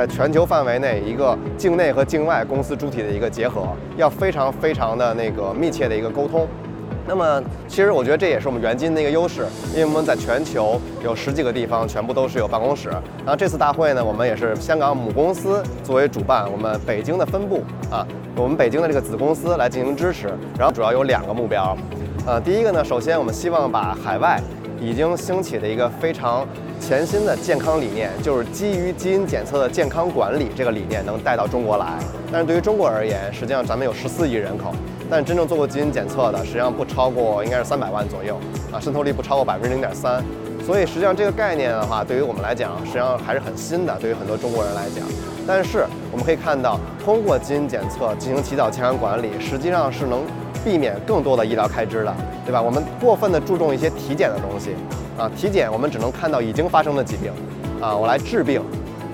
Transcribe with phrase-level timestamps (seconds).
[0.00, 3.68] 在全球范围内一个境内和境外公司主体的一个结合，
[3.98, 6.48] 要非常非常的那个密切的一个沟通。
[7.06, 12.88] 那么，其实我觉得这也是我们元金的一个优势，因为我们在全球有十几个地方全部都是有办公室。
[12.88, 20.28] 然后这次大会呢，我们也是香港母公司作为主办，我们北京的分部啊，我们北京的这个子公司来进行支持。
[20.58, 21.76] 然后主要有两个目标，
[22.26, 24.40] 呃，第一个呢，首先我们希望把海外
[24.80, 26.46] 已经兴起的一个非常
[26.80, 31.98] 全新的健康理念，就是基于基因检测的健康管理这个理念能带到中国来。
[32.32, 34.72] 但是对于中国而言，实际上咱们有十四亿人口。
[35.10, 38.38] 但真正做过基因检测的，实际上不超过，应该是三百万左右
[38.72, 40.24] 啊，渗透率不超过百分之零点三。
[40.64, 45.04] 所以实际上这个概念的话，对于我们来讲，实际上还是很新的，对于很多中国人来讲。
[45.46, 50.20] 但是我们可以看到，通过基因检测进行提早健康管理，实际上是能
[50.64, 52.14] 避免更多的医疗开支的，
[52.44, 52.60] 对吧？
[52.60, 54.74] 我们过分的注重一些体检的东西
[55.18, 57.32] 啊，体检我们只能看到已经发生的疾病
[57.80, 58.62] 啊，我来治病。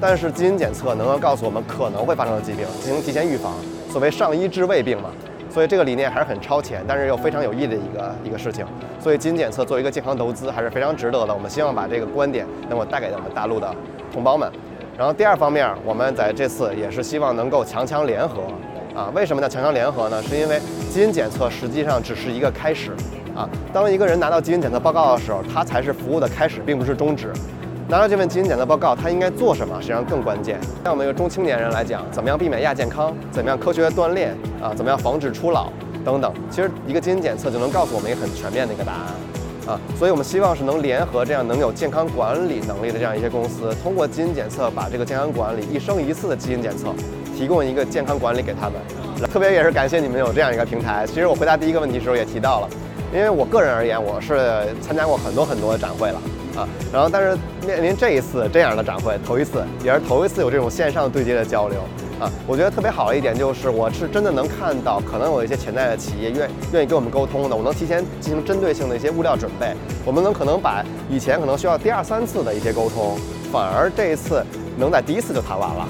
[0.00, 3.54] 但是基因检测能够告诉我们可能会发生的疾病，进行提前预防，
[3.90, 5.10] 所谓上医治未病嘛。
[5.52, 8.64] 所以这个理念还是很超前，但是又非常有益的一个一个事情。
[9.00, 11.34] 所以基因检测作为一个健康投资还是非常值得的。
[11.34, 13.74] 我们希望把这个观点能够带给我们大陆的
[14.12, 14.50] 同胞们。
[14.96, 18.42] 然后第二方面，我们在这次也是希望能够强强联合。
[18.94, 20.22] 啊，为什么叫强强联合呢？
[20.22, 20.60] 是因为
[20.90, 22.90] 基因检测实际上只是一个开始。
[23.32, 27.32] 啊，当一个人拿到基因检测报告的时候，他才是服务的开始，并不是终止。
[27.88, 29.76] 拿到这份基因检测报告，他应该做什么？
[29.80, 30.58] 实际上更关键。
[30.82, 33.14] 像我们一个中青年人来讲，怎么样避免亚健康？
[33.30, 34.36] 怎么样科学锻炼？
[34.60, 35.70] 啊，怎么样防止初老？
[36.04, 36.32] 等等。
[36.50, 39.74] 其实一个基因检测就能告诉我们一个很全面的一个答案。
[39.74, 46.92] 啊，所以我们希望是能联合这样能有健康管理能力的这样一些公司，通过基因检测把这个健康管理一生一次的基因检测，
[47.36, 48.74] 提供一个健康管理给他们。
[49.26, 51.06] 特别也是感谢你们有这样一个平台。
[51.06, 52.68] 其实我回答第一个问题的时候也提到了，
[53.12, 56.20] 因为我个人而言，我是参加过很多很多的展会了。
[56.56, 61.78] 啊，然后但是面临这一次这样的展会，头一次也是头一次有这种线上对接的交流
[62.18, 69.72] 啊，我觉得特别好的一点就是，我是真的能看到，可能有一些潜在的企业愿愿意跟我们沟通的，我能提前进行针对性的一些物料准备，
[70.04, 73.16] 我们能可能把以前可能需要第二三次的一些沟通，
[73.52, 74.44] 反而这一次
[74.76, 75.88] 能在第一次就谈完了。